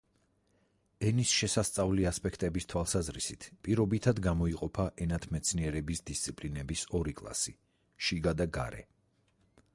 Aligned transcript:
ენის 1.09 1.33
შესასწავლი 1.41 2.07
ასპექტების 2.11 2.67
თვალსაზრისით 2.73 3.45
პირობითად 3.67 4.23
გამოიყოფა 4.29 4.87
ენათმეცნიერების 5.07 6.03
დისციპლინების 6.11 6.87
ორი 7.03 7.17
კლასი: 7.23 7.55
შიგა 8.09 8.39
და 8.43 8.51
გარე. 8.59 8.85